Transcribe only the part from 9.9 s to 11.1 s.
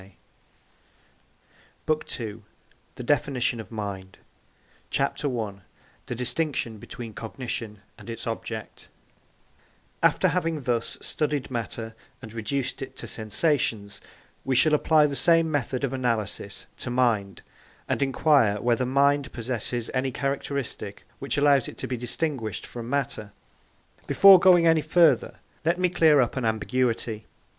After having thus